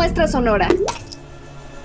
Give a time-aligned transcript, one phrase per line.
[0.00, 0.66] Muestra sonora.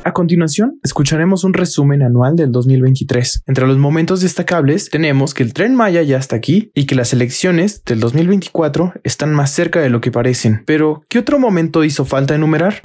[0.05, 3.43] A continuación, escucharemos un resumen anual del 2023.
[3.45, 7.11] Entre los momentos destacables tenemos que el tren Maya ya está aquí y que las
[7.11, 10.63] elecciones del 2024 están más cerca de lo que parecen.
[10.65, 12.83] Pero, ¿qué otro momento hizo falta enumerar?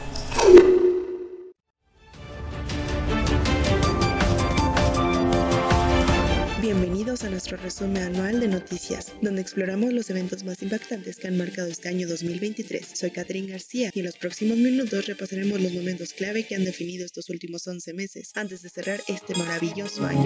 [7.41, 11.89] Nuestro resumen anual de noticias, donde exploramos los eventos más impactantes que han marcado este
[11.89, 12.87] año 2023.
[12.93, 17.07] Soy Catherine García y en los próximos minutos repasaremos los momentos clave que han definido
[17.07, 20.23] estos últimos 11 meses, antes de cerrar este maravilloso año.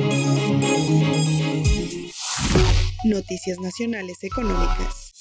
[3.05, 5.12] Noticias nacionales económicas.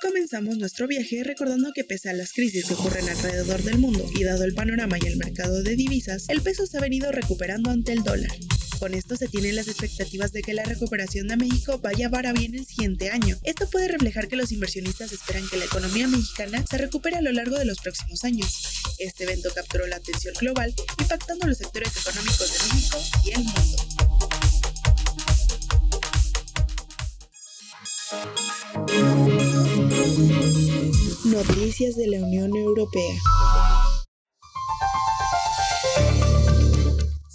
[0.00, 4.24] Comenzamos nuestro viaje recordando que pese a las crisis que ocurren alrededor del mundo y
[4.24, 7.92] dado el panorama y el mercado de divisas, el peso se ha venido recuperando ante
[7.92, 8.30] el dólar.
[8.78, 12.54] Con esto se tienen las expectativas de que la recuperación de México vaya para bien
[12.54, 13.36] el siguiente año.
[13.42, 17.32] Esto puede reflejar que los inversionistas esperan que la economía mexicana se recupere a lo
[17.32, 18.46] largo de los próximos años.
[18.98, 23.78] Este evento capturó la atención global, impactando los sectores económicos de México y el mundo.
[31.24, 33.14] Noticias de la Unión Europea.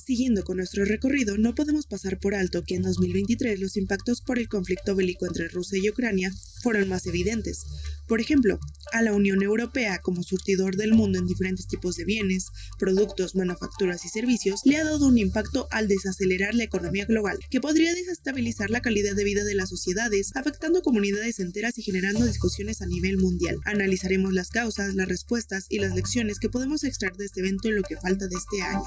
[0.06, 4.38] Siguiendo con nuestro recorrido, no podemos pasar por alto que en 2023 los impactos por
[4.38, 7.66] el conflicto bélico entre Rusia y Ucrania fueron más evidentes.
[8.06, 8.60] Por ejemplo,
[8.92, 14.04] a la Unión Europea como surtidor del mundo en diferentes tipos de bienes, productos, manufacturas
[14.04, 18.70] y servicios, le ha dado un impacto al desacelerar la economía global, que podría desestabilizar
[18.70, 23.18] la calidad de vida de las sociedades, afectando comunidades enteras y generando discusiones a nivel
[23.20, 23.62] mundial.
[23.64, 27.78] Analizaremos las causas, las respuestas y las lecciones que podemos extraer de este evento en
[27.78, 28.84] lo que falta de este año.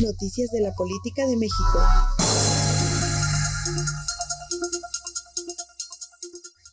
[0.00, 1.78] Noticias de la política de México.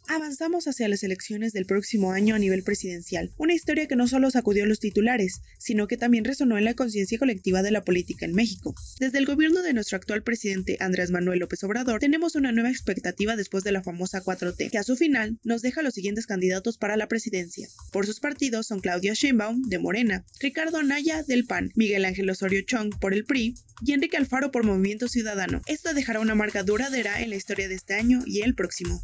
[0.07, 4.29] Avanzamos hacia las elecciones del próximo año a nivel presidencial, una historia que no solo
[4.29, 8.33] sacudió los titulares, sino que también resonó en la conciencia colectiva de la política en
[8.33, 8.75] México.
[8.99, 13.35] Desde el gobierno de nuestro actual presidente Andrés Manuel López Obrador, tenemos una nueva expectativa
[13.35, 16.97] después de la famosa 4T, que a su final nos deja los siguientes candidatos para
[16.97, 17.67] la presidencia.
[17.91, 22.61] Por sus partidos son Claudia Sheinbaum, de Morena, Ricardo Anaya, del PAN, Miguel Ángel Osorio
[22.61, 25.61] Chong, por el PRI, y Enrique Alfaro por Movimiento Ciudadano.
[25.67, 29.01] Esto dejará una marca duradera en la historia de este año y el próximo.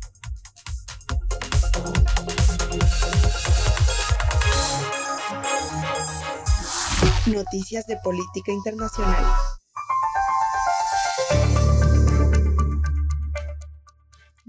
[7.27, 9.50] Noticias de política internacional.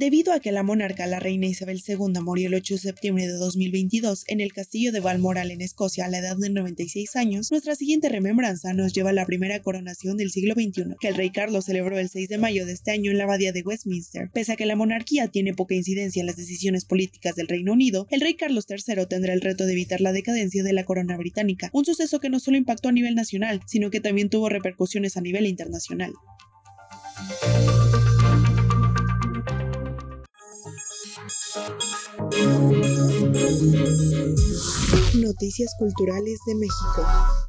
[0.02, 3.34] Debido a que la monarca, la reina Isabel II, murió el 8 de septiembre de
[3.34, 7.76] 2022 en el castillo de Balmoral en Escocia a la edad de 96 años, nuestra
[7.76, 11.66] siguiente remembranza nos lleva a la primera coronación del siglo XXI, que el rey Carlos
[11.66, 14.28] celebró el 6 de mayo de este año en la abadía de Westminster.
[14.32, 18.08] Pese a que la monarquía tiene poca incidencia en las decisiones políticas del Reino Unido,
[18.10, 21.70] el rey Carlos III tendrá el reto de evitar la decadencia de la corona británica,
[21.72, 25.20] un suceso que no solo impactó a nivel nacional, sino que también tuvo repercusiones a
[25.20, 26.12] nivel internacional.
[35.14, 37.41] Noticias culturales de México.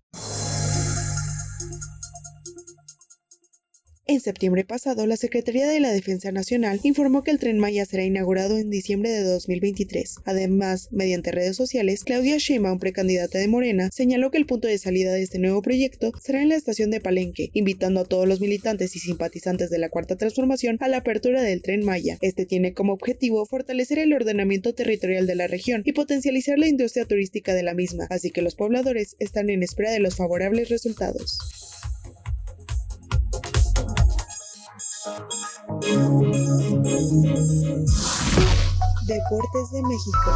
[4.05, 8.03] En septiembre pasado, la Secretaría de la Defensa Nacional informó que el tren Maya será
[8.03, 10.15] inaugurado en diciembre de 2023.
[10.25, 15.13] Además, mediante redes sociales, Claudia Sheinbaum, precandidata de Morena, señaló que el punto de salida
[15.13, 18.93] de este nuevo proyecto será en la estación de Palenque, invitando a todos los militantes
[18.97, 22.17] y simpatizantes de la Cuarta Transformación a la apertura del tren Maya.
[22.19, 27.05] Este tiene como objetivo fortalecer el ordenamiento territorial de la región y potencializar la industria
[27.05, 31.39] turística de la misma, así que los pobladores están en espera de los favorables resultados.
[39.29, 40.31] Deportes de México.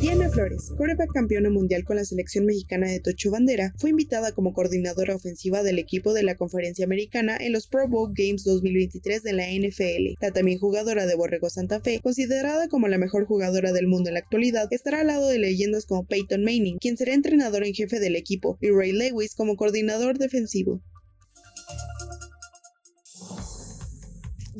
[0.00, 4.52] Diana Flores, coreback campeona mundial con la selección mexicana de Tocho Bandera, fue invitada como
[4.52, 9.32] coordinadora ofensiva del equipo de la Conferencia Americana en los Pro Bowl Games 2023 de
[9.32, 10.16] la NFL.
[10.20, 14.14] La también jugadora de Borrego Santa Fe, considerada como la mejor jugadora del mundo en
[14.14, 18.00] la actualidad, estará al lado de leyendas como Peyton Manning, quien será entrenador en jefe
[18.00, 20.80] del equipo, y Ray Lewis como coordinador defensivo.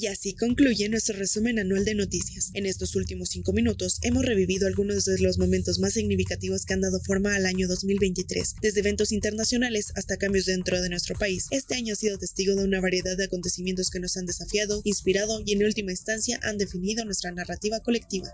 [0.01, 2.53] Y así concluye nuestro resumen anual de noticias.
[2.55, 6.81] En estos últimos cinco minutos hemos revivido algunos de los momentos más significativos que han
[6.81, 11.49] dado forma al año 2023, desde eventos internacionales hasta cambios dentro de nuestro país.
[11.51, 15.43] Este año ha sido testigo de una variedad de acontecimientos que nos han desafiado, inspirado
[15.45, 18.33] y en última instancia han definido nuestra narrativa colectiva.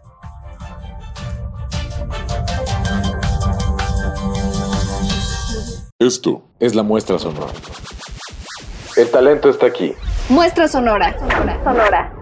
[5.99, 7.53] Esto es la muestra sonora.
[8.97, 9.95] El talento está aquí.
[10.31, 11.19] Muestra sonora.
[11.19, 11.61] Sonora.
[11.63, 12.16] sonora.